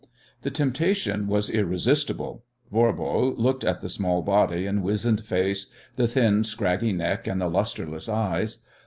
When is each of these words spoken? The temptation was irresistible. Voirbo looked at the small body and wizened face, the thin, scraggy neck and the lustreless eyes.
The 0.41 0.49
temptation 0.49 1.27
was 1.27 1.47
irresistible. 1.51 2.43
Voirbo 2.73 3.37
looked 3.37 3.63
at 3.63 3.81
the 3.81 3.87
small 3.87 4.23
body 4.23 4.65
and 4.65 4.81
wizened 4.81 5.23
face, 5.23 5.67
the 5.95 6.07
thin, 6.07 6.43
scraggy 6.43 6.91
neck 6.91 7.27
and 7.27 7.39
the 7.39 7.47
lustreless 7.47 8.09
eyes. 8.09 8.63